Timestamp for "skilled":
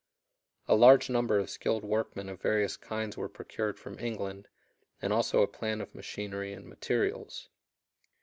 1.51-1.83